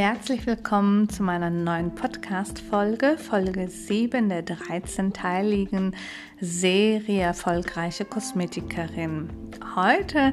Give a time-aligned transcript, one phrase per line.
[0.00, 5.94] herzlich willkommen zu meiner neuen Podcast-Folge, Folge 7 der 13-teiligen
[6.40, 9.28] Serie Erfolgreiche Kosmetikerin.
[9.76, 10.32] Heute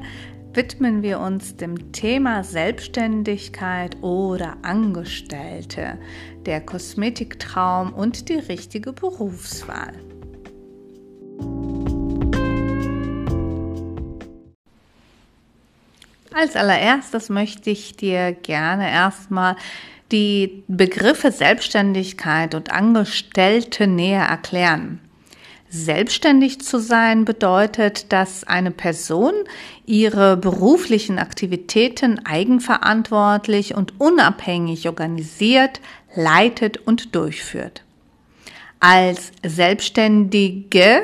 [0.54, 5.98] widmen wir uns dem Thema Selbstständigkeit oder Angestellte,
[6.46, 9.92] der Kosmetiktraum und die richtige Berufswahl.
[16.40, 19.56] Als allererstes möchte ich dir gerne erstmal
[20.12, 25.00] die Begriffe Selbstständigkeit und Angestellte näher erklären.
[25.68, 29.32] Selbstständig zu sein bedeutet, dass eine Person
[29.84, 35.80] ihre beruflichen Aktivitäten eigenverantwortlich und unabhängig organisiert,
[36.14, 37.82] leitet und durchführt.
[38.78, 41.02] Als Selbstständige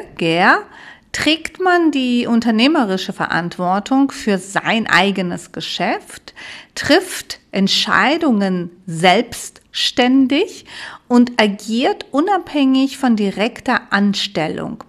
[1.14, 6.34] trägt man die unternehmerische Verantwortung für sein eigenes Geschäft,
[6.74, 10.66] trifft Entscheidungen selbstständig
[11.06, 14.82] und agiert unabhängig von direkter Anstellung.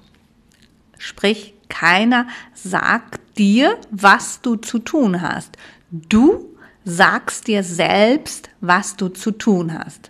[0.98, 5.58] Sprich, keiner sagt dir, was du zu tun hast.
[5.92, 10.10] Du sagst dir selbst, was du zu tun hast.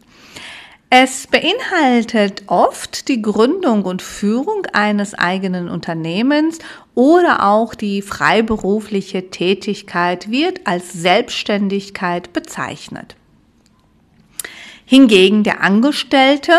[0.89, 6.59] Es beinhaltet oft die Gründung und Führung eines eigenen Unternehmens
[6.93, 13.15] oder auch die freiberufliche Tätigkeit wird als Selbstständigkeit bezeichnet.
[14.85, 16.53] Hingegen der Angestellte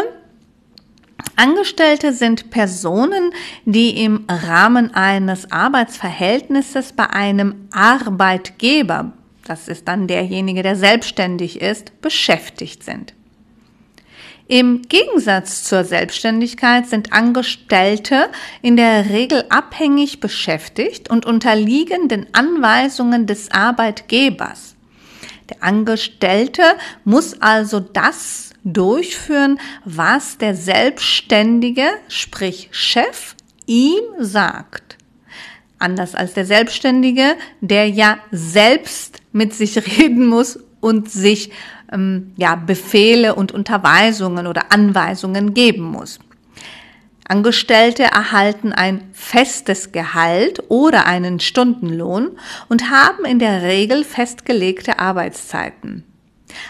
[1.37, 3.33] Angestellte sind Personen,
[3.65, 9.13] die im Rahmen eines Arbeitsverhältnisses bei einem Arbeitgeber,
[9.47, 13.15] das ist dann derjenige, der selbstständig ist, beschäftigt sind.
[14.49, 18.29] Im Gegensatz zur Selbstständigkeit sind Angestellte
[18.63, 24.77] in der Regel abhängig beschäftigt und unterliegen den Anweisungen des Arbeitgebers.
[25.51, 26.63] Der Angestellte
[27.05, 33.35] muss also das durchführen, was der Selbstständige, sprich Chef,
[33.67, 34.97] ihm sagt.
[35.79, 41.51] Anders als der Selbstständige, der ja selbst mit sich reden muss und sich
[41.93, 46.19] ähm, ja, Befehle und Unterweisungen oder Anweisungen geben muss.
[47.29, 52.39] Angestellte erhalten ein festes Gehalt oder einen Stundenlohn
[52.69, 56.05] und haben in der Regel festgelegte Arbeitszeiten.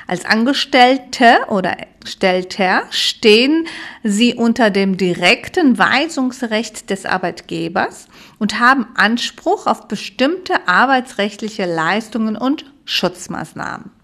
[0.07, 3.67] Als Angestellte oder Stellter stehen
[4.03, 12.65] sie unter dem direkten Weisungsrecht des Arbeitgebers und haben Anspruch auf bestimmte arbeitsrechtliche Leistungen und
[12.85, 13.96] Schutzmaßnahmen.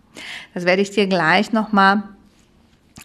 [0.54, 2.02] Das werde ich dir gleich nochmal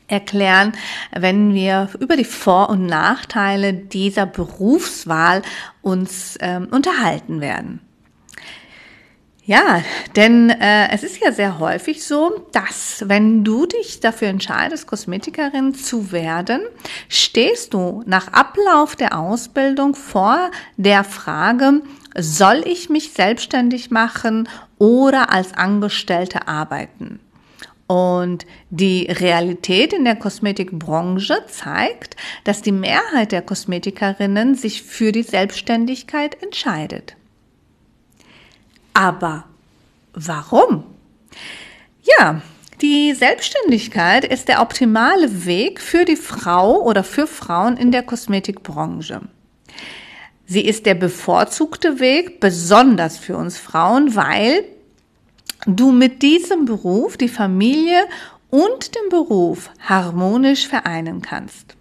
[0.08, 0.74] erklären,
[1.12, 5.42] wenn wir über die Vor- und Nachteile dieser Berufswahl
[5.82, 7.82] uns ähm, unterhalten werden.
[9.48, 9.82] Ja,
[10.18, 15.74] denn äh, es ist ja sehr häufig so, dass wenn du dich dafür entscheidest, Kosmetikerin
[15.74, 16.60] zu werden,
[17.08, 21.82] stehst du nach Ablauf der Ausbildung vor der Frage,
[22.16, 24.48] soll ich mich selbstständig machen
[24.78, 27.20] oder als Angestellte arbeiten?
[27.88, 35.24] Und die Realität in der Kosmetikbranche zeigt, dass die Mehrheit der Kosmetikerinnen sich für die
[35.24, 37.16] Selbstständigkeit entscheidet.
[38.94, 39.46] Aber
[40.14, 40.84] warum?
[42.20, 42.42] Ja,
[42.82, 49.22] die Selbstständigkeit ist der optimale Weg für die Frau oder für Frauen in der Kosmetikbranche.
[50.48, 54.64] Sie ist der bevorzugte Weg, besonders für uns Frauen, weil
[55.66, 58.00] du mit diesem Beruf die Familie
[58.50, 61.76] und den Beruf harmonisch vereinen kannst.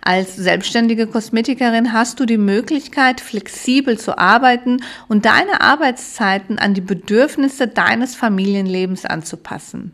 [0.00, 6.80] Als selbstständige Kosmetikerin hast du die Möglichkeit, flexibel zu arbeiten und deine Arbeitszeiten an die
[6.80, 9.92] Bedürfnisse deines Familienlebens anzupassen.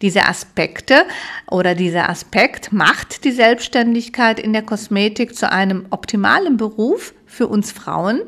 [0.00, 1.04] Diese Aspekte
[1.50, 7.72] oder dieser Aspekt macht die Selbstständigkeit in der Kosmetik zu einem optimalen Beruf für uns
[7.72, 8.20] Frauen,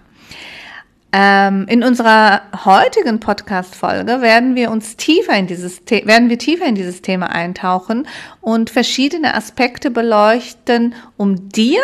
[1.14, 6.64] Ähm, in unserer heutigen Podcast-Folge werden wir uns tiefer in dieses, The werden wir tiefer
[6.64, 8.08] in dieses Thema eintauchen
[8.40, 11.82] und verschiedene Aspekte beleuchten, um dir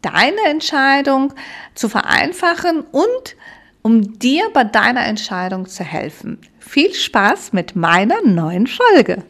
[0.00, 1.34] deine Entscheidung
[1.74, 3.36] zu vereinfachen und
[3.82, 6.38] um dir bei deiner Entscheidung zu helfen.
[6.58, 9.22] Viel Spaß mit meiner neuen Folge.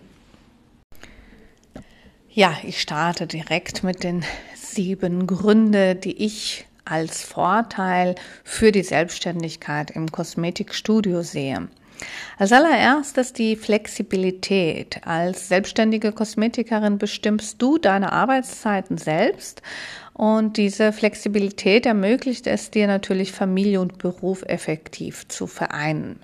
[2.30, 4.24] Ja, ich starte direkt mit den
[4.54, 8.14] sieben Gründe, die ich als Vorteil
[8.44, 11.68] für die Selbstständigkeit im Kosmetikstudio sehe.
[12.38, 15.00] Als allererstes die Flexibilität.
[15.04, 19.62] Als selbstständige Kosmetikerin bestimmst du deine Arbeitszeiten selbst
[20.12, 26.18] und diese Flexibilität ermöglicht es dir natürlich Familie und Beruf effektiv zu vereinen.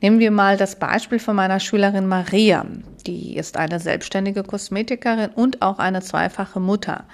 [0.00, 2.66] Nehmen wir mal das Beispiel von meiner Schülerin Maria.
[3.06, 7.04] Die ist eine selbstständige Kosmetikerin und auch eine zweifache Mutter.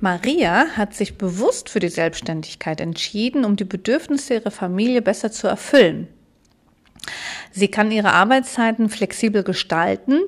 [0.00, 5.48] Maria hat sich bewusst für die Selbstständigkeit entschieden, um die Bedürfnisse ihrer Familie besser zu
[5.48, 6.08] erfüllen.
[7.50, 10.20] Sie kann ihre Arbeitszeiten flexibel gestalten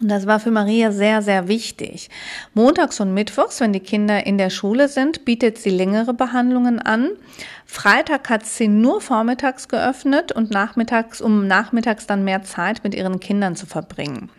[0.00, 2.08] und das war für Maria sehr, sehr wichtig.
[2.54, 7.10] Montags und Mittwochs, wenn die Kinder in der Schule sind, bietet sie längere Behandlungen an.
[7.66, 13.20] Freitag hat sie nur vormittags geöffnet und nachmittags, um nachmittags dann mehr Zeit mit ihren
[13.20, 14.30] Kindern zu verbringen.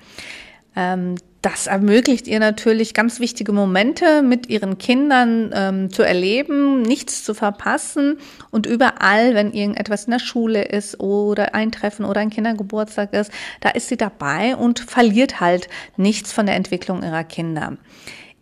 [0.76, 7.24] Ähm, das ermöglicht ihr natürlich ganz wichtige Momente mit ihren Kindern ähm, zu erleben, nichts
[7.24, 8.20] zu verpassen
[8.52, 13.32] und überall, wenn irgendetwas in der Schule ist oder ein Treffen oder ein Kindergeburtstag ist,
[13.60, 15.68] da ist sie dabei und verliert halt
[15.98, 17.78] nichts von der Entwicklung ihrer Kinder.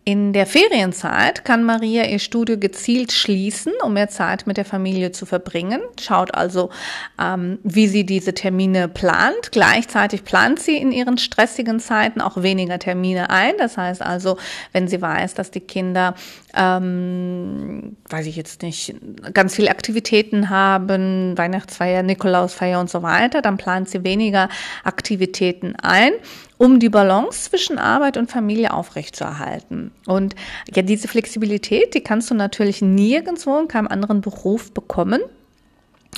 [0.04, 5.12] In der Ferienzeit kann Maria ihr Studio gezielt schließen, um mehr Zeit mit der Familie
[5.12, 5.82] zu verbringen.
[6.00, 6.70] Schaut also,
[7.20, 9.52] ähm, wie sie diese Termine plant.
[9.52, 13.52] Gleichzeitig plant sie in ihren stressigen Zeiten auch weniger Termine ein.
[13.58, 14.38] Das heißt also,
[14.72, 16.14] wenn sie weiß, dass die Kinder,
[16.54, 18.94] ähm, weiß ich jetzt nicht,
[19.34, 24.48] ganz viele Aktivitäten haben, Weihnachtsfeier, Nikolausfeier und so weiter, dann plant sie weniger
[24.82, 26.12] Aktivitäten ein
[26.60, 29.92] um die Balance zwischen Arbeit und Familie aufrechtzuerhalten.
[30.06, 30.34] Und
[30.74, 35.22] ja, diese Flexibilität, die kannst du natürlich nirgendwo in keinem anderen Beruf bekommen.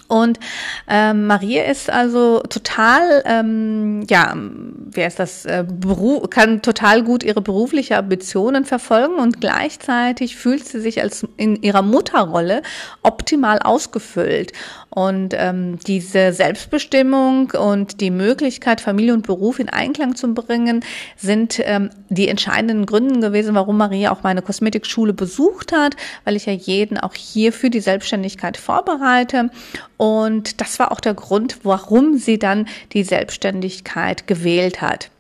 [0.09, 0.41] Und
[0.89, 7.23] ähm, Maria ist also total, ähm, ja, wer ist das, äh, Beruf, kann total gut
[7.23, 12.63] ihre berufliche Ambitionen verfolgen und gleichzeitig fühlt sie sich als in ihrer Mutterrolle
[13.03, 14.53] optimal ausgefüllt.
[14.95, 20.85] Und ähm, diese Selbstbestimmung und die Möglichkeit, Familie und Beruf in Einklang zu bringen,
[21.17, 26.45] sind ähm, die entscheidenden Gründe gewesen, warum Maria auch meine Kosmetikschule besucht hat, weil ich
[26.45, 29.49] ja jeden auch hier für die Selbstständigkeit vorbereite.
[29.97, 35.11] Und das war auch der Grund, warum sie dann die Selbstständigkeit gewählt hat.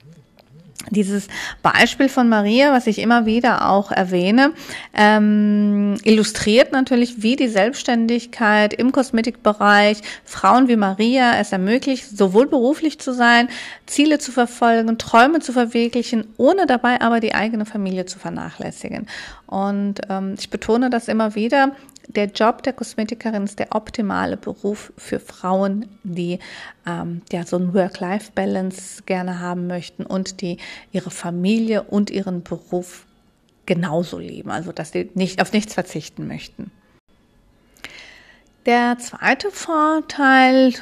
[0.92, 1.28] Dieses
[1.62, 4.52] Beispiel von Maria, was ich immer wieder auch erwähne,
[4.94, 12.98] ähm, illustriert natürlich, wie die Selbstständigkeit im Kosmetikbereich Frauen wie Maria es ermöglicht, sowohl beruflich
[13.00, 13.48] zu sein,
[13.86, 19.06] Ziele zu verfolgen, Träume zu verwirklichen, ohne dabei aber die eigene Familie zu vernachlässigen.
[19.46, 21.72] Und ähm, ich betone das immer wieder,
[22.08, 26.38] der Job der Kosmetikerin ist der optimale Beruf für Frauen, die
[26.86, 30.58] ähm, ja so ein Work-Life-Balance gerne haben möchten und die
[30.92, 33.06] ihre Familie und ihren Beruf
[33.66, 36.70] genauso lieben, also dass sie nicht auf nichts verzichten möchten.
[38.66, 40.74] Der zweite Vorteil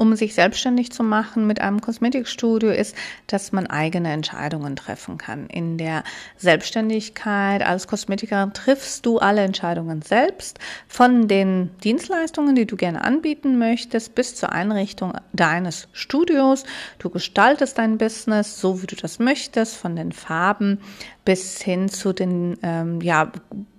[0.00, 5.46] um sich selbstständig zu machen mit einem Kosmetikstudio, ist, dass man eigene Entscheidungen treffen kann.
[5.48, 6.04] In der
[6.38, 13.58] Selbstständigkeit als Kosmetikerin triffst du alle Entscheidungen selbst, von den Dienstleistungen, die du gerne anbieten
[13.58, 16.64] möchtest, bis zur Einrichtung deines Studios.
[16.98, 20.80] Du gestaltest dein Business so, wie du das möchtest, von den Farben
[21.26, 23.30] bis hin zu den ähm, ja,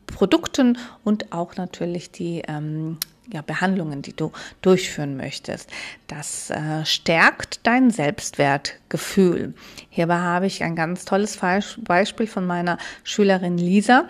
[0.05, 2.99] Produkten und auch natürlich die ähm,
[3.33, 5.69] ja, Behandlungen, die du durchführen möchtest.
[6.07, 9.53] Das äh, stärkt dein Selbstwertgefühl.
[9.89, 11.39] Hierbei habe ich ein ganz tolles
[11.83, 14.05] Beispiel von meiner Schülerin Lisa,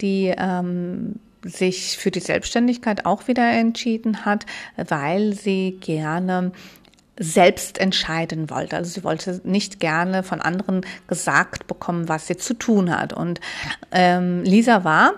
[0.00, 6.52] die ähm, sich für die Selbstständigkeit auch wieder entschieden hat, weil sie gerne
[7.16, 8.76] selbst entscheiden wollte.
[8.76, 13.12] Also sie wollte nicht gerne von anderen gesagt bekommen, was sie zu tun hat.
[13.12, 13.40] Und
[13.92, 15.14] ähm, Lisa war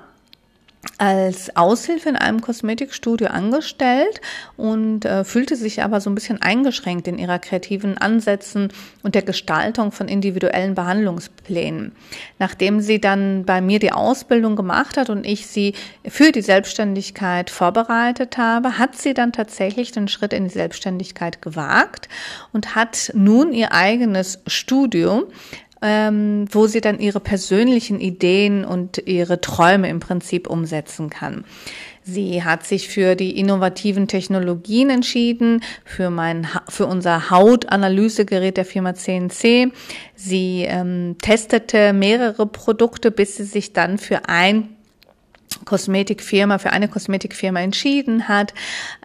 [0.98, 4.20] als Aushilfe in einem Kosmetikstudio angestellt
[4.56, 9.22] und äh, fühlte sich aber so ein bisschen eingeschränkt in ihrer kreativen Ansätzen und der
[9.22, 11.92] Gestaltung von individuellen Behandlungsplänen.
[12.38, 15.74] Nachdem sie dann bei mir die Ausbildung gemacht hat und ich sie
[16.06, 22.08] für die Selbstständigkeit vorbereitet habe, hat sie dann tatsächlich den Schritt in die Selbstständigkeit gewagt
[22.52, 25.28] und hat nun ihr eigenes Studio
[25.82, 31.44] ähm, wo sie dann ihre persönlichen Ideen und ihre Träume im Prinzip umsetzen kann.
[32.02, 38.94] Sie hat sich für die innovativen Technologien entschieden, für mein, für unser Hautanalysegerät der Firma
[38.94, 39.72] CNC.
[40.14, 44.75] Sie ähm, testete mehrere Produkte, bis sie sich dann für ein
[45.64, 48.54] Kosmetikfirma, für eine Kosmetikfirma entschieden hat,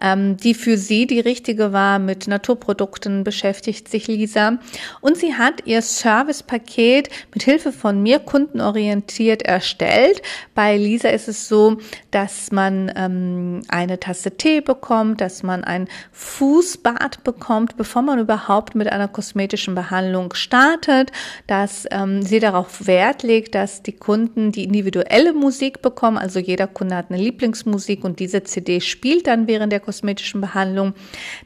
[0.00, 1.98] ähm, die für sie die richtige war.
[1.98, 4.58] Mit Naturprodukten beschäftigt sich Lisa.
[5.00, 10.22] Und sie hat ihr Servicepaket mit Hilfe von mir kundenorientiert erstellt.
[10.54, 11.78] Bei Lisa ist es so,
[12.10, 18.74] dass man ähm, eine Tasse Tee bekommt, dass man ein Fußbad bekommt, bevor man überhaupt
[18.74, 21.12] mit einer kosmetischen Behandlung startet,
[21.46, 26.66] dass ähm, sie darauf Wert legt, dass die Kunden die individuelle Musik bekommen, also jeder
[26.66, 30.94] Kunde hat eine Lieblingsmusik und diese CD spielt dann während der kosmetischen Behandlung.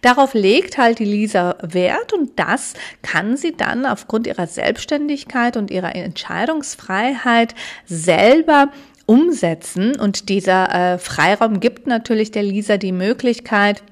[0.03, 5.71] Darauf legt halt die Lisa Wert und das kann sie dann aufgrund ihrer Selbstständigkeit und
[5.71, 8.71] ihrer Entscheidungsfreiheit selber
[9.07, 9.99] umsetzen.
[9.99, 13.83] Und dieser äh, Freiraum gibt natürlich der Lisa die Möglichkeit,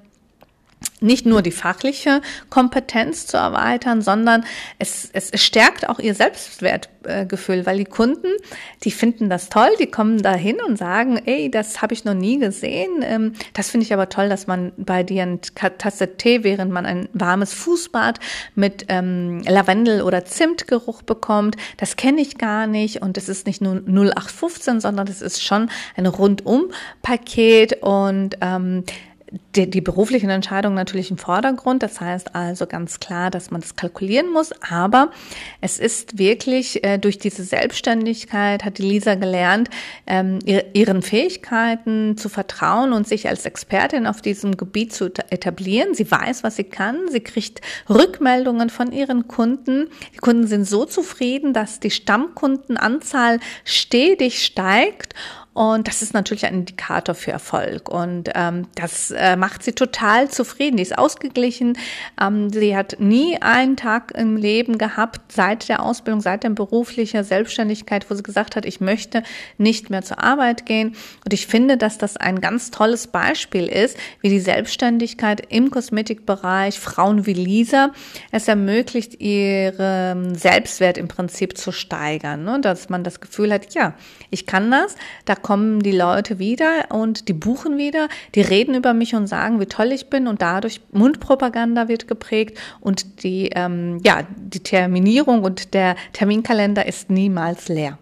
[1.00, 4.45] nicht nur die fachliche Kompetenz zu erweitern, sondern
[4.79, 8.29] es, es, stärkt auch ihr Selbstwertgefühl, weil die Kunden,
[8.85, 12.14] die finden das toll, die kommen da hin und sagen, ey, das habe ich noch
[12.14, 13.03] nie gesehen.
[13.03, 16.87] Ähm, das finde ich aber toll, dass man bei dir eine Tasse Tee, während man
[16.87, 18.19] ein warmes Fußbad
[18.55, 21.57] mit ähm, Lavendel- oder Zimtgeruch bekommt.
[21.76, 25.69] Das kenne ich gar nicht und es ist nicht nur 0815, sondern es ist schon
[25.97, 28.85] ein Rundum-Paket und ähm,
[29.55, 31.83] die, die beruflichen Entscheidungen natürlich im Vordergrund.
[31.83, 34.53] Das heißt also ganz klar, dass man das kalkulieren muss.
[34.62, 35.11] Aber
[35.61, 39.71] es ist wirklich äh, durch diese Selbstständigkeit hat die Lisa gelernt,
[40.07, 45.95] ähm, ihren Fähigkeiten zu vertrauen und sich als Expertin auf diesem Gebiet zu etablieren.
[45.95, 47.09] Sie weiß, was sie kann.
[47.11, 49.88] Sie kriegt Rückmeldungen von ihren Kunden.
[50.14, 55.14] Die Kunden sind so zufrieden, dass die Stammkundenanzahl stetig steigt
[55.54, 57.88] und das ist natürlich ein Indikator für Erfolg.
[57.88, 60.78] Und ähm, das äh, macht sie total zufrieden.
[60.78, 61.78] Die ist ausgeglichen.
[62.20, 67.23] Ähm, sie hat nie einen Tag im Leben gehabt, seit der Ausbildung, seit der beruflichen
[67.23, 69.23] Selbstständigkeit, wo sie gesagt hat, ich möchte
[69.56, 70.96] nicht mehr zur Arbeit gehen.
[71.25, 76.80] Und ich finde, dass das ein ganz tolles Beispiel ist, wie die Selbstständigkeit im Kosmetikbereich
[76.80, 77.92] Frauen wie Lisa
[78.32, 82.42] es ermöglicht, ihren Selbstwert im Prinzip zu steigern.
[82.42, 82.61] Ne?
[82.61, 83.94] Dass man das Gefühl hat, ja,
[84.30, 84.96] ich kann das.
[85.25, 89.60] Da kommen die Leute wieder und die buchen wieder, die reden über mich und sagen,
[89.60, 95.44] wie toll ich bin und dadurch Mundpropaganda wird geprägt und die, ähm, ja, die Terminierung
[95.44, 97.98] und der Terminkalender ist niemals leer.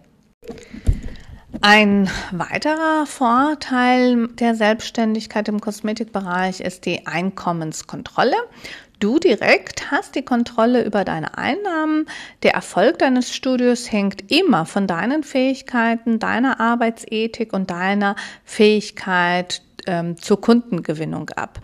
[1.59, 8.37] Ein weiterer Vorteil der Selbstständigkeit im Kosmetikbereich ist die Einkommenskontrolle.
[9.03, 12.05] Du direkt hast die Kontrolle über deine Einnahmen.
[12.41, 20.15] Der Erfolg deines Studios hängt immer von deinen Fähigkeiten, deiner Arbeitsethik und deiner Fähigkeit ähm,
[20.15, 21.59] zur Kundengewinnung ab.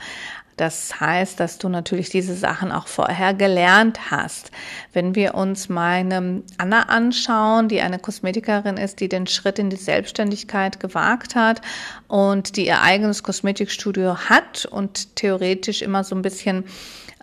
[0.58, 4.52] Das heißt, dass du natürlich diese Sachen auch vorher gelernt hast.
[4.92, 9.78] Wenn wir uns meine Anna anschauen, die eine Kosmetikerin ist, die den Schritt in die
[9.78, 11.62] Selbstständigkeit gewagt hat
[12.10, 16.66] und die ihr eigenes Kosmetikstudio hat und theoretisch immer so ein bisschen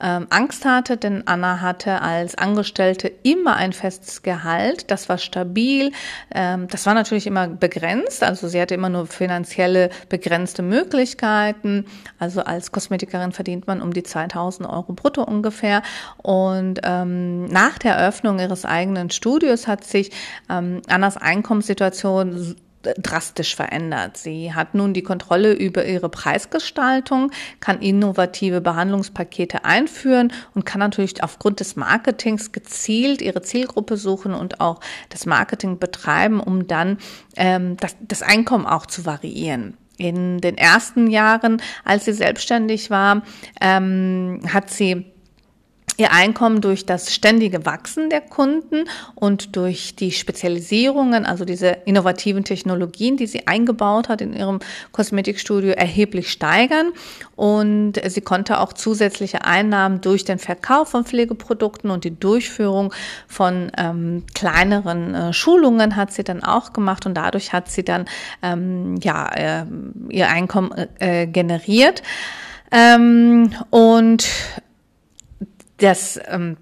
[0.00, 4.90] ähm, Angst hatte, denn Anna hatte als Angestellte immer ein festes Gehalt.
[4.90, 5.92] Das war stabil.
[6.34, 8.22] Ähm, das war natürlich immer begrenzt.
[8.22, 11.86] Also sie hatte immer nur finanzielle begrenzte Möglichkeiten.
[12.18, 15.82] Also als Kosmetikerin verdient man um die 2000 Euro brutto ungefähr.
[16.22, 20.10] Und ähm, nach der Eröffnung ihres eigenen Studios hat sich
[20.50, 22.56] ähm, Annas Einkommenssituation
[22.98, 24.16] drastisch verändert.
[24.16, 31.22] Sie hat nun die Kontrolle über ihre Preisgestaltung, kann innovative Behandlungspakete einführen und kann natürlich
[31.22, 36.98] aufgrund des Marketings gezielt ihre Zielgruppe suchen und auch das Marketing betreiben, um dann
[37.36, 39.76] ähm, das, das Einkommen auch zu variieren.
[39.98, 43.22] in den ersten Jahren, als sie selbstständig war,
[43.60, 45.06] ähm, hat sie
[45.96, 48.84] ihr Einkommen durch das ständige Wachsen der Kunden
[49.14, 54.60] und durch die Spezialisierungen, also diese innovativen Technologien, die sie eingebaut hat in ihrem
[54.92, 56.92] Kosmetikstudio, erheblich steigern.
[57.34, 62.92] Und sie konnte auch zusätzliche Einnahmen durch den Verkauf von Pflegeprodukten und die Durchführung
[63.26, 68.06] von ähm, kleineren äh, Schulungen hat sie dann auch gemacht und dadurch hat sie dann
[68.42, 69.66] ähm, ja äh,
[70.08, 72.02] ihr Einkommen äh, generiert.
[72.72, 74.26] Ähm, und
[75.78, 76.56] das ähm,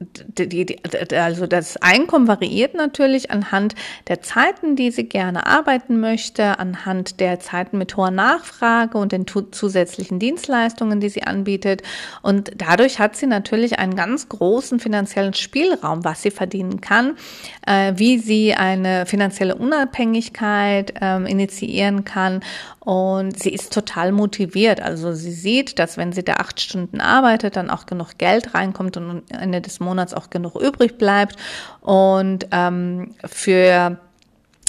[0.00, 0.78] die, die,
[1.14, 3.74] also das Einkommen variiert natürlich anhand
[4.08, 9.26] der Zeiten, die sie gerne arbeiten möchte, anhand der Zeiten mit hoher Nachfrage und den
[9.26, 11.82] zusätzlichen Dienstleistungen, die sie anbietet.
[12.22, 17.18] Und dadurch hat sie natürlich einen ganz großen finanziellen Spielraum, was sie verdienen kann,
[17.66, 22.40] äh, wie sie eine finanzielle Unabhängigkeit äh, initiieren kann
[22.80, 24.80] und sie ist total motiviert.
[24.80, 28.96] Also sie sieht, dass wenn sie da acht Stunden arbeitet, dann auch genug Geld reinkommt
[28.96, 31.36] und am Ende des Monats auch genug übrig bleibt.
[31.82, 33.98] Und ähm, für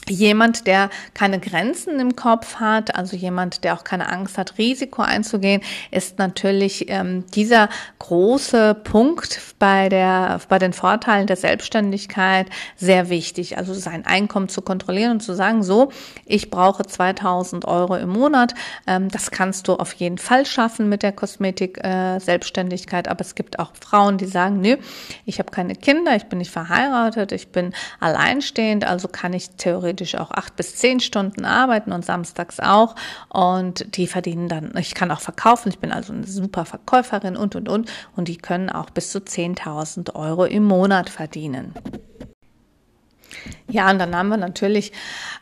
[0.09, 5.01] jemand, der keine Grenzen im Kopf hat, also jemand, der auch keine Angst hat, Risiko
[5.01, 13.09] einzugehen, ist natürlich ähm, dieser große Punkt bei der bei den Vorteilen der Selbstständigkeit sehr
[13.09, 13.57] wichtig.
[13.57, 15.91] Also sein Einkommen zu kontrollieren und zu sagen, so,
[16.25, 18.53] ich brauche 2000 Euro im Monat.
[18.87, 23.07] Ähm, das kannst du auf jeden Fall schaffen mit der Kosmetik äh, Selbstständigkeit.
[23.07, 24.77] Aber es gibt auch Frauen, die sagen, nö,
[25.25, 30.00] ich habe keine Kinder, ich bin nicht verheiratet, ich bin alleinstehend, also kann ich theoretisch
[30.01, 32.95] theoretisch auch acht bis zehn Stunden arbeiten und samstags auch.
[33.29, 37.55] Und die verdienen dann, ich kann auch verkaufen, ich bin also eine super Verkäuferin und,
[37.55, 37.91] und, und.
[38.15, 41.73] Und die können auch bis zu 10.000 Euro im Monat verdienen.
[43.67, 44.91] Ja, und dann haben wir natürlich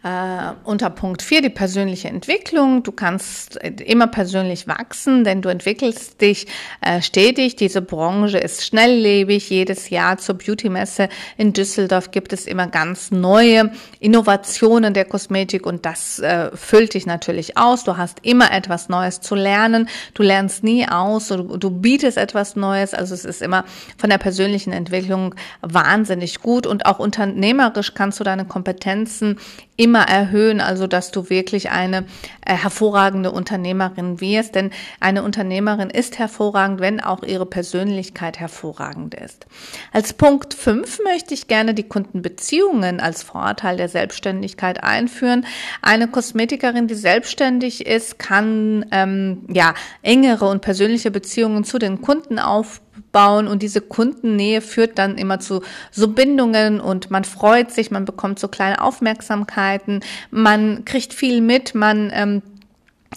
[0.04, 2.84] äh, unter Punkt 4 die persönliche Entwicklung.
[2.84, 6.48] Du kannst immer persönlich wachsen, denn du entwickelst dich
[6.82, 7.56] äh, stetig.
[7.56, 9.50] Diese Branche ist schnelllebig.
[9.50, 15.86] Jedes Jahr zur Beauty-Messe in Düsseldorf gibt es immer ganz neue Innovationen der Kosmetik und
[15.86, 17.84] das äh, füllt dich natürlich aus.
[17.84, 19.90] Du hast immer etwas Neues zu lernen.
[20.14, 22.94] Du lernst nie aus, du, du bietest etwas Neues.
[22.94, 23.66] Also es ist immer
[23.98, 29.38] von der persönlichen Entwicklung wahnsinnig gut und auch unternehmerisch kannst du deine Kompetenzen
[29.80, 32.06] immer erhöhen, also dass du wirklich eine
[32.46, 39.48] äh, hervorragende Unternehmerin wirst, denn eine Unternehmerin ist hervorragend, wenn auch ihre Persönlichkeit hervorragend ist.
[39.94, 45.46] Als Punkt 5 möchte ich gerne die Kundenbeziehungen als Vorteil der Selbstständigkeit einführen.
[45.82, 52.38] Eine Kosmetikerin, die selbstständig ist, kann ähm, ja engere und persönliche Beziehungen zu den Kunden
[52.38, 57.92] aufbauen aufbauen und diese Kundennähe führt dann immer zu so Bindungen und man freut sich,
[57.92, 62.42] man bekommt so kleine Aufmerksamkeiten, man kriegt viel mit, man ähm,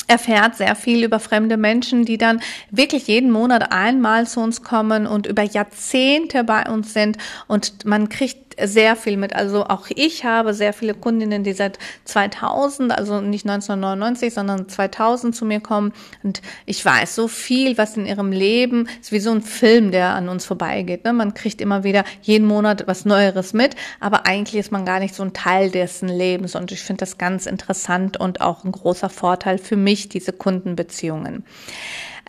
[0.06, 5.06] erfährt sehr viel über fremde Menschen, die dann wirklich jeden Monat einmal zu uns kommen
[5.06, 9.34] und über Jahrzehnte bei uns sind und man kriegt sehr viel mit.
[9.34, 15.34] Also auch ich habe sehr viele Kundinnen, die seit 2000, also nicht 1999, sondern 2000
[15.34, 15.92] zu mir kommen.
[16.22, 20.14] Und ich weiß so viel, was in ihrem Leben ist wie so ein Film, der
[20.14, 21.04] an uns vorbeigeht.
[21.04, 21.12] Ne?
[21.12, 25.14] Man kriegt immer wieder jeden Monat was Neueres mit, aber eigentlich ist man gar nicht
[25.14, 26.54] so ein Teil dessen Lebens.
[26.54, 31.44] Und ich finde das ganz interessant und auch ein großer Vorteil für mich, diese Kundenbeziehungen.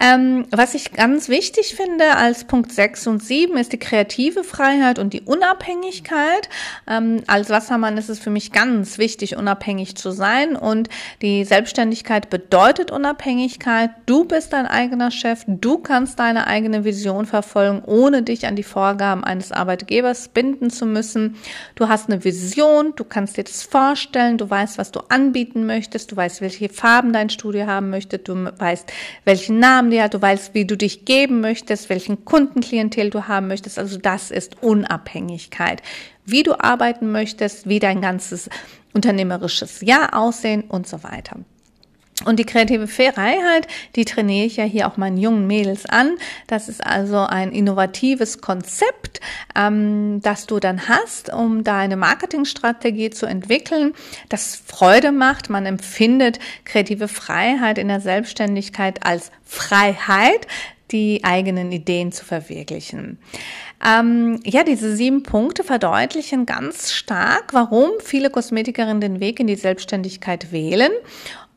[0.02, 5.00] Ähm, was ich ganz wichtig finde als Punkt 6 und 7 ist die kreative Freiheit
[5.00, 6.50] und die Unabhängigkeit.
[6.88, 10.90] Ähm, als Wassermann ist es für mich ganz wichtig, unabhängig zu sein und
[11.22, 13.92] die Selbstständigkeit bedeutet Unabhängigkeit.
[14.06, 18.64] Du bist dein eigener Chef, du kannst deine eigene Vision verfolgen, ohne dich an die
[18.64, 21.38] Vorgaben eines Arbeitgebers binden zu müssen.
[21.76, 26.12] Du hast eine Vision, du kannst dir das vorstellen, du weißt, was du anbieten möchtest,
[26.12, 28.92] du weißt, welche Farben dein Studio haben möchte, du weißt,
[29.24, 33.80] welchen Namen dir, du weißt, wie du dich geben möchtest, welchen Kundenklientel du haben möchtest.
[33.80, 35.82] Also das ist Unabhängigkeit.
[36.26, 38.50] Wie du arbeiten möchtest, wie dein ganzes
[38.94, 41.38] unternehmerisches Jahr aussehen und so weiter.
[42.26, 46.18] Und die kreative Freiheit, die trainiere ich ja hier auch meinen jungen Mädels an.
[46.48, 49.20] Das ist also ein innovatives Konzept,
[49.56, 53.94] ähm, das du dann hast, um deine Marketingstrategie zu entwickeln,
[54.30, 55.50] das Freude macht.
[55.50, 60.48] Man empfindet kreative Freiheit in der Selbstständigkeit als Freiheit,
[60.92, 63.18] die eigenen Ideen zu verwirklichen.
[63.86, 69.56] Ähm, ja, diese sieben Punkte verdeutlichen ganz stark, warum viele Kosmetikerinnen den Weg in die
[69.56, 70.92] Selbstständigkeit wählen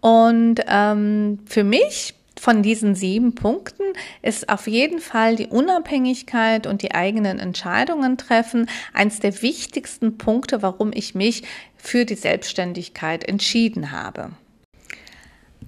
[0.07, 3.83] und ähm, für mich von diesen sieben Punkten
[4.23, 10.63] ist auf jeden Fall die Unabhängigkeit und die eigenen Entscheidungen treffen eins der wichtigsten Punkte,
[10.63, 11.43] warum ich mich
[11.77, 14.31] für die Selbstständigkeit entschieden habe.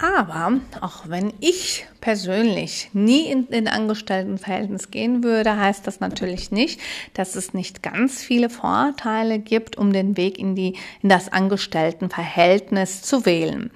[0.00, 6.80] Aber auch wenn ich persönlich nie in, in Angestelltenverhältnis gehen würde, heißt das natürlich nicht,
[7.14, 13.02] dass es nicht ganz viele Vorteile gibt, um den Weg in die, in das Angestelltenverhältnis
[13.02, 13.70] zu wählen.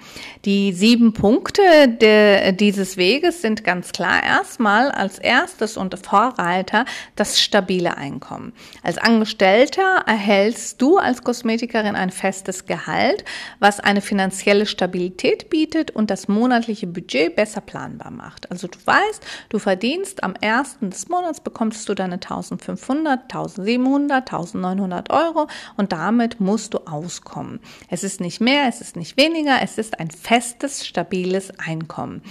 [0.45, 6.85] Die sieben Punkte de, dieses Weges sind ganz klar erstmal als erstes und Vorreiter
[7.17, 8.53] das stabile Einkommen.
[8.83, 13.25] Als Angestellter erhältst du als Kosmetikerin ein festes Gehalt,
[13.59, 18.51] was eine finanzielle Stabilität bietet und das monatliche Budget besser planbar macht.
[18.51, 25.11] Also du weißt, du verdienst am ersten des Monats bekommst du deine 1500, 1700, 1900
[25.11, 27.61] Euro und damit musst du auskommen.
[27.89, 32.23] Es ist nicht mehr, es ist nicht weniger, es ist ein festes, stabiles Einkommen.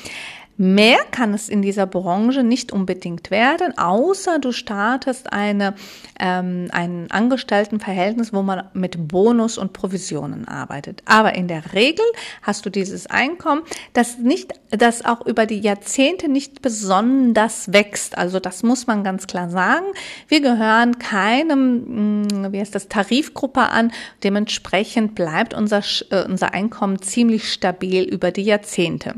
[0.63, 5.73] Mehr kann es in dieser Branche nicht unbedingt werden, außer du startest eine,
[6.19, 11.01] ähm, ein Angestelltenverhältnis, wo man mit Bonus und Provisionen arbeitet.
[11.05, 12.05] Aber in der Regel
[12.43, 18.15] hast du dieses Einkommen, das nicht, das auch über die Jahrzehnte nicht besonders wächst.
[18.15, 19.87] Also das muss man ganz klar sagen.
[20.27, 23.91] Wir gehören keinem, hm, wie heißt das, Tarifgruppe an.
[24.23, 29.15] Dementsprechend bleibt unser, äh, unser Einkommen ziemlich stabil über die Jahrzehnte.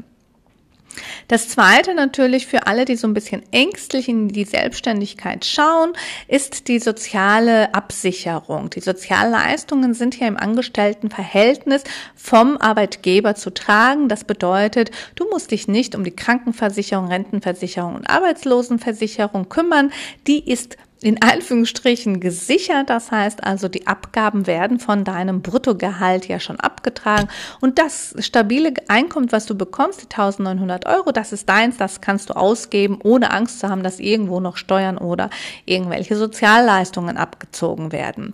[1.27, 5.93] Das zweite natürlich für alle, die so ein bisschen ängstlich in die Selbstständigkeit schauen,
[6.27, 8.69] ist die soziale Absicherung.
[8.69, 11.83] Die Sozialleistungen sind hier im Angestelltenverhältnis
[12.15, 14.09] vom Arbeitgeber zu tragen.
[14.09, 19.91] Das bedeutet, du musst dich nicht um die Krankenversicherung, Rentenversicherung und Arbeitslosenversicherung kümmern.
[20.27, 22.89] Die ist in Anführungsstrichen gesichert.
[22.89, 27.27] Das heißt also, die Abgaben werden von deinem Bruttogehalt ja schon abgetragen.
[27.59, 32.29] Und das stabile Einkommen, was du bekommst, die 1900 Euro, das ist deins, das kannst
[32.29, 35.29] du ausgeben, ohne Angst zu haben, dass irgendwo noch Steuern oder
[35.65, 38.33] irgendwelche Sozialleistungen abgezogen werden.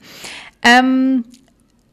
[0.62, 1.26] Ähm,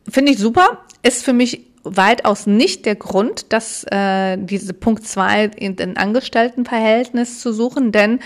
[0.08, 0.84] Finde ich super.
[1.02, 7.40] Ist für mich weitaus nicht der Grund, dass äh, diese Punkt zwei in den Angestelltenverhältnis
[7.40, 8.20] zu suchen, denn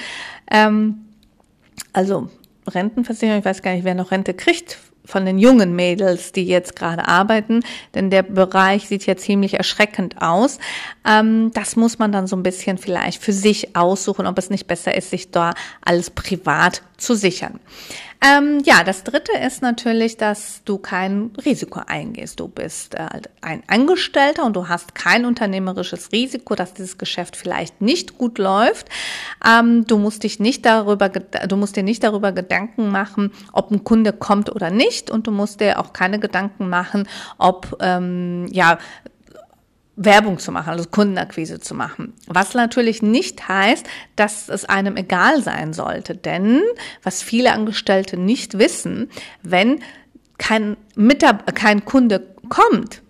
[0.50, 1.04] ähm,
[1.92, 2.28] also
[2.66, 6.77] Rentenversicherung, ich weiß gar nicht, wer noch Rente kriegt von den jungen Mädels, die jetzt
[6.77, 7.61] gerade arbeiten,
[7.94, 10.59] denn der Bereich sieht ja ziemlich erschreckend aus.
[11.07, 14.66] Ähm, das muss man dann so ein bisschen vielleicht für sich aussuchen, ob es nicht
[14.66, 17.60] besser ist, sich da alles privat zu sichern.
[18.22, 22.38] Ähm, ja, das dritte ist natürlich, dass du kein Risiko eingehst.
[22.38, 23.08] Du bist äh,
[23.40, 28.88] ein Angestellter und du hast kein unternehmerisches Risiko, dass dieses Geschäft vielleicht nicht gut läuft.
[29.46, 33.84] Ähm, du musst dich nicht darüber, du musst dir nicht darüber Gedanken machen, ob ein
[33.84, 37.08] Kunde kommt oder nicht und du musst dir auch keine Gedanken machen,
[37.38, 38.78] ob ähm, ja
[40.02, 42.14] Werbung zu machen, also Kundenakquise zu machen.
[42.26, 43.86] Was natürlich nicht heißt,
[44.16, 46.14] dass es einem egal sein sollte.
[46.14, 46.62] Denn
[47.02, 49.10] was viele Angestellte nicht wissen,
[49.42, 49.80] wenn
[50.38, 53.02] kein, Mitab kein Kunde kommt,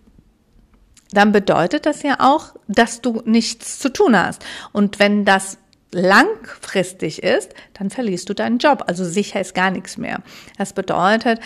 [1.13, 4.45] dann bedeutet das ja auch, dass du nichts zu tun hast.
[4.73, 5.59] Und wenn das
[5.93, 8.85] langfristig ist, dann verlierst du deinen Job.
[8.89, 10.23] Also sicher ist gar nichts mehr.
[10.59, 11.39] Das bedeutet,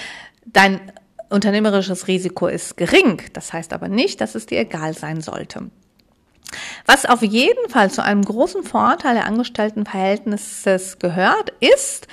[0.46, 0.80] dein
[1.30, 3.22] Unternehmerisches Risiko ist gering.
[3.32, 5.70] Das heißt aber nicht, dass es dir egal sein sollte.
[6.86, 12.06] Was auf jeden Fall zu einem großen Vorteil der Angestelltenverhältnisses gehört, ist,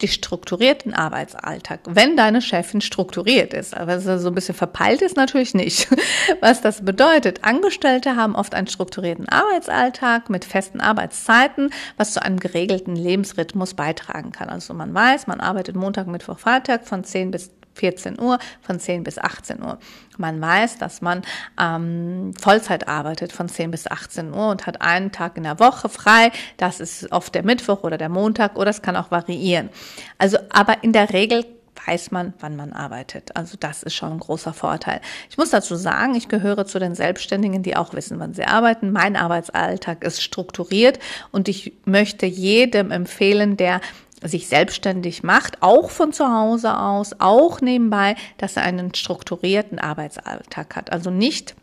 [0.00, 3.76] die strukturierten Arbeitsalltag, wenn deine Chefin strukturiert ist.
[3.76, 5.88] Aber so ein bisschen verpeilt ist, natürlich nicht.
[6.40, 12.38] Was das bedeutet, Angestellte haben oft einen strukturierten Arbeitsalltag mit festen Arbeitszeiten, was zu einem
[12.38, 14.48] geregelten Lebensrhythmus beitragen kann.
[14.48, 19.04] Also man weiß, man arbeitet Montag, Mittwoch, Freitag von 10 bis 14 Uhr, von 10
[19.04, 19.78] bis 18 Uhr.
[20.16, 21.22] Man weiß, dass man
[21.60, 25.88] ähm, Vollzeit arbeitet von 10 bis 18 Uhr und hat einen Tag in der Woche
[25.88, 26.32] frei.
[26.56, 29.70] Das ist oft der Mittwoch oder der Montag oder es kann auch variieren.
[30.18, 31.44] Also, aber in der Regel
[31.86, 33.36] weiß man, wann man arbeitet.
[33.36, 35.00] Also das ist schon ein großer Vorteil.
[35.30, 38.92] Ich muss dazu sagen, ich gehöre zu den Selbstständigen, die auch wissen, wann sie arbeiten.
[38.92, 40.98] Mein Arbeitsalltag ist strukturiert
[41.30, 43.80] und ich möchte jedem empfehlen, der
[44.22, 50.76] sich selbstständig macht, auch von zu Hause aus, auch nebenbei, dass er einen strukturierten Arbeitsalltag
[50.76, 50.92] hat.
[50.92, 51.54] Also nicht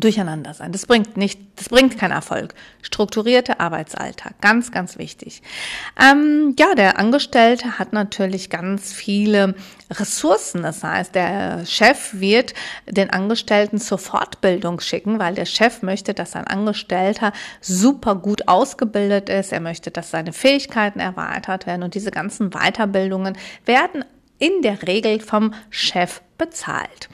[0.00, 0.72] durcheinander sein.
[0.72, 2.54] Das bringt nicht, das bringt keinen Erfolg.
[2.82, 5.42] Strukturierte Arbeitsalltag, ganz, ganz wichtig.
[6.00, 9.54] Ähm, ja, der Angestellte hat natürlich ganz viele
[9.90, 10.62] Ressourcen.
[10.62, 12.54] Das heißt, der Chef wird
[12.86, 19.28] den Angestellten zur Fortbildung schicken, weil der Chef möchte, dass ein Angestellter super gut ausgebildet
[19.28, 19.52] ist.
[19.52, 24.04] Er möchte, dass seine Fähigkeiten erweitert werden und diese ganzen Weiterbildungen werden
[24.38, 27.08] in der Regel vom Chef bezahlt.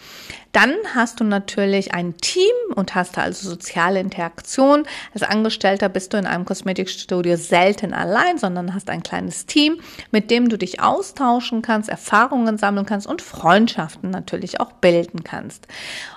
[0.52, 2.42] Dann hast du natürlich ein Team
[2.74, 4.84] und hast also soziale Interaktion.
[5.14, 9.80] Als Angestellter bist du in einem Kosmetikstudio selten allein, sondern hast ein kleines Team,
[10.10, 15.68] mit dem du dich austauschen kannst, Erfahrungen sammeln kannst und Freundschaften natürlich auch bilden kannst.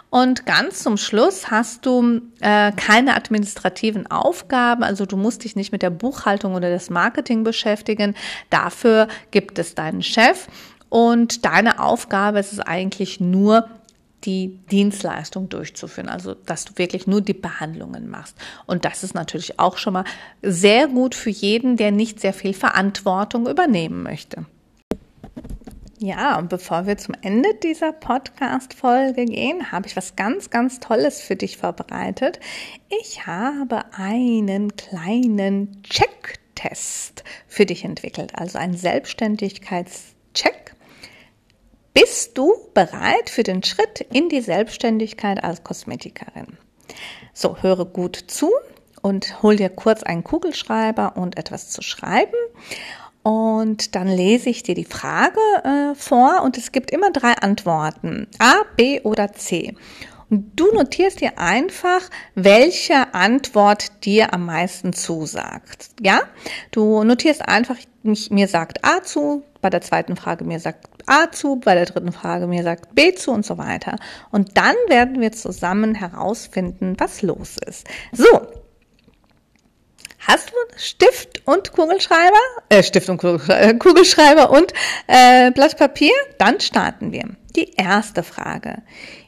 [0.10, 5.72] Und ganz zum Schluss hast du äh, keine administrativen Aufgaben, also du musst dich nicht
[5.72, 8.16] mit der Buchhaltung oder das Marketing beschäftigen.
[8.50, 10.48] Dafür gibt es deinen Chef
[10.96, 13.68] und deine Aufgabe ist es eigentlich nur,
[14.24, 18.38] die Dienstleistung durchzuführen, also dass du wirklich nur die Behandlungen machst.
[18.66, 20.06] Und das ist natürlich auch schon mal
[20.42, 24.46] sehr gut für jeden, der nicht sehr viel Verantwortung übernehmen möchte.
[25.98, 31.20] Ja, und bevor wir zum Ende dieser Podcast-Folge gehen, habe ich was ganz, ganz Tolles
[31.20, 32.40] für dich vorbereitet.
[33.02, 40.75] Ich habe einen kleinen Checktest für dich entwickelt, also einen Selbstständigkeitscheck
[41.96, 46.58] bist du bereit für den Schritt in die Selbstständigkeit als Kosmetikerin?
[47.34, 48.52] So, höre gut zu
[49.02, 52.36] und hol dir kurz einen Kugelschreiber und etwas zu schreiben.
[53.24, 58.28] Und dann lese ich dir die Frage äh, vor und es gibt immer drei Antworten.
[58.40, 59.74] A, B oder C.
[60.30, 62.02] Und du notierst dir einfach,
[62.34, 65.92] welche Antwort dir am meisten zusagt.
[66.02, 66.24] Ja?
[66.72, 71.56] Du notierst einfach, mir sagt A zu, bei der zweiten Frage mir sagt A zu,
[71.56, 73.96] bei der dritten Frage mir sagt B zu und so weiter.
[74.30, 77.88] Und dann werden wir zusammen herausfinden, was los ist.
[78.12, 78.28] So.
[80.20, 82.38] Hast du Stift und Kugelschreiber?
[82.70, 84.72] Äh, Stift und äh, Kugelschreiber und
[85.08, 86.14] äh, Blatt Papier?
[86.38, 87.28] Dann starten wir.
[87.56, 88.84] Die erste Frage.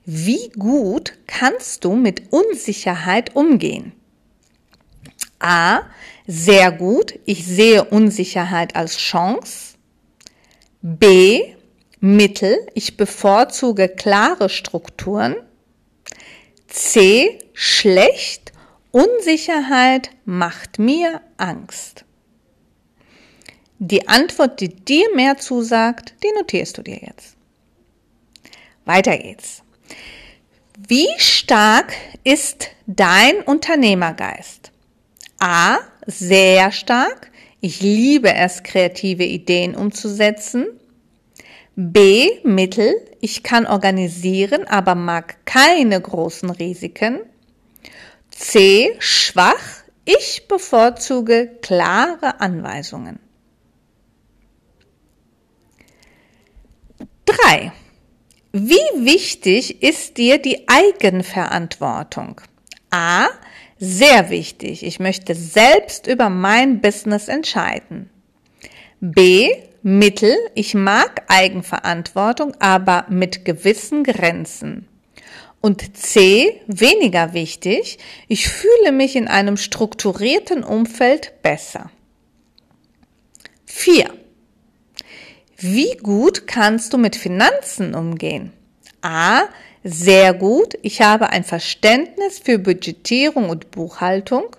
[0.06, 3.94] Wie gut kannst du mit Unsicherheit umgehen?
[5.40, 5.80] A.
[6.28, 7.18] Sehr gut.
[7.26, 9.67] Ich sehe Unsicherheit als Chance.
[10.82, 11.56] B.
[12.00, 15.36] Mittel, ich bevorzuge klare Strukturen.
[16.68, 18.52] C, schlecht,
[18.92, 22.06] Unsicherheit macht mir Angst.
[23.80, 27.36] Die Antwort, die dir mehr zusagt, die notierst du dir jetzt.
[28.86, 29.64] Weiter geht's.
[30.88, 34.72] Wie stark ist dein Unternehmergeist?
[35.40, 37.32] A, sehr stark.
[37.60, 40.68] Ich liebe es, kreative Ideen umzusetzen.
[41.76, 42.30] B.
[42.44, 42.94] Mittel.
[43.22, 47.20] Ich kann organisieren, aber mag keine großen Risiken.
[48.32, 48.96] C.
[49.00, 49.84] Schwach.
[50.06, 53.20] Ich bevorzuge klare Anweisungen.
[57.26, 57.74] 3.
[58.54, 62.40] Wie wichtig ist dir die Eigenverantwortung?
[62.90, 63.28] A.
[63.80, 64.84] Sehr wichtig.
[64.84, 68.10] Ich möchte selbst über mein Business entscheiden.
[69.00, 69.52] B.
[69.84, 74.88] Mittel, ich mag Eigenverantwortung, aber mit gewissen Grenzen.
[75.62, 81.92] Und C, weniger wichtig, ich fühle mich in einem strukturierten Umfeld besser.
[83.66, 84.10] 4.
[85.58, 88.52] Wie gut kannst du mit Finanzen umgehen?
[89.02, 89.44] A.
[89.84, 90.78] Sehr gut.
[90.82, 94.56] Ich habe ein Verständnis für Budgetierung und Buchhaltung.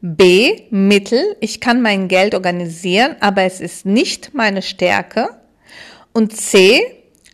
[0.00, 0.62] B.
[0.70, 1.36] Mittel.
[1.40, 5.28] Ich kann mein Geld organisieren, aber es ist nicht meine Stärke.
[6.12, 6.80] Und C.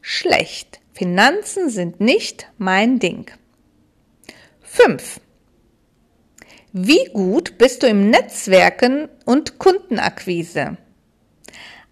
[0.03, 0.81] Schlecht.
[0.93, 3.31] Finanzen sind nicht mein Ding.
[4.63, 5.21] 5.
[6.73, 10.77] Wie gut bist du im Netzwerken und Kundenakquise?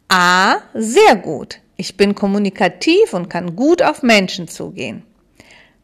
[0.08, 0.56] A.
[0.74, 1.60] Sehr gut.
[1.76, 5.02] Ich bin kommunikativ und kann gut auf Menschen zugehen.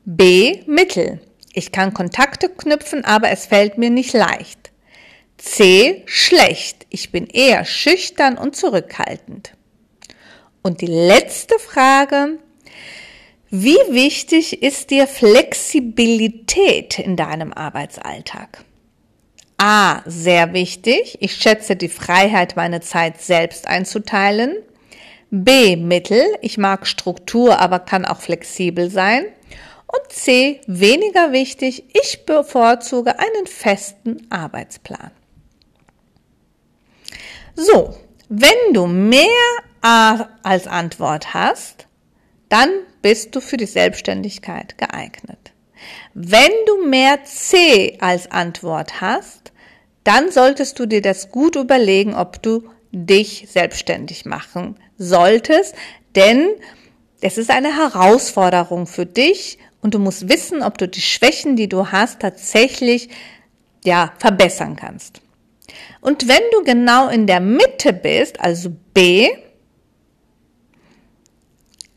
[0.04, 0.62] B.
[0.66, 1.20] Mittel.
[1.52, 4.72] Ich kann Kontakte knüpfen, aber es fällt mir nicht leicht.
[5.36, 6.02] C.
[6.06, 6.86] Schlecht.
[6.88, 9.52] Ich bin eher schüchtern und zurückhaltend.
[10.62, 12.38] Und die letzte Frage.
[13.50, 18.64] Wie wichtig ist dir Flexibilität in deinem Arbeitsalltag?
[19.58, 20.00] A.
[20.06, 21.18] Sehr wichtig.
[21.20, 24.56] Ich schätze die Freiheit, meine Zeit selbst einzuteilen.
[25.34, 25.76] B.
[25.76, 26.22] Mittel.
[26.42, 29.24] Ich mag Struktur, aber kann auch flexibel sein.
[29.86, 30.60] Und C.
[30.66, 31.84] Weniger wichtig.
[31.94, 35.10] Ich bevorzuge einen festen Arbeitsplan.
[37.54, 37.94] So,
[38.28, 39.26] wenn du mehr
[39.80, 41.86] A als Antwort hast,
[42.50, 42.68] dann
[43.00, 45.52] bist du für die Selbstständigkeit geeignet.
[46.12, 49.52] Wenn du mehr C als Antwort hast,
[50.04, 55.74] dann solltest du dir das gut überlegen, ob du dich selbstständig machen solltest,
[56.14, 56.48] denn
[57.20, 61.68] es ist eine Herausforderung für dich und du musst wissen, ob du die Schwächen, die
[61.68, 63.08] du hast, tatsächlich
[63.84, 65.20] ja, verbessern kannst.
[66.00, 69.28] Und wenn du genau in der Mitte bist, also B,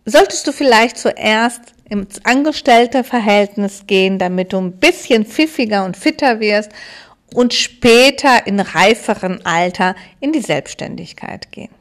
[0.06, 6.72] solltest du vielleicht zuerst ins Angestellteverhältnis gehen, damit du ein bisschen pfiffiger und fitter wirst
[7.34, 11.75] und später in reiferen Alter in die Selbstständigkeit gehen.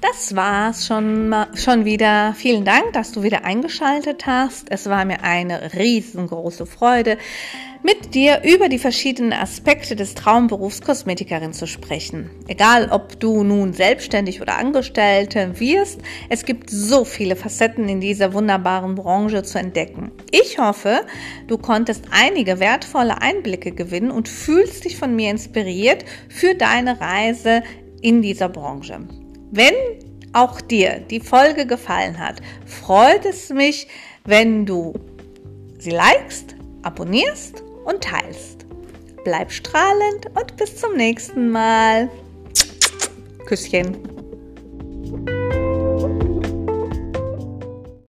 [0.00, 2.32] Das war's schon, schon wieder.
[2.36, 4.70] Vielen Dank, dass du wieder eingeschaltet hast.
[4.70, 7.18] Es war mir eine riesengroße Freude,
[7.82, 12.30] mit dir über die verschiedenen Aspekte des Traumberufs Kosmetikerin zu sprechen.
[12.46, 18.32] Egal, ob du nun selbstständig oder Angestellte wirst, es gibt so viele Facetten in dieser
[18.32, 20.12] wunderbaren Branche zu entdecken.
[20.30, 21.00] Ich hoffe,
[21.48, 27.64] du konntest einige wertvolle Einblicke gewinnen und fühlst dich von mir inspiriert für deine Reise
[28.00, 29.00] in dieser Branche.
[29.50, 29.74] Wenn
[30.32, 33.88] auch dir die Folge gefallen hat, freut es mich,
[34.24, 34.92] wenn du
[35.78, 38.66] sie likest, abonnierst und teilst.
[39.24, 42.10] Bleib strahlend und bis zum nächsten Mal.
[43.46, 44.17] Küsschen.